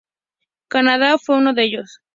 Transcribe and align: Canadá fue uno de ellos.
Canadá 0.67 1.19
fue 1.23 1.37
uno 1.37 1.53
de 1.53 1.63
ellos. 1.63 2.01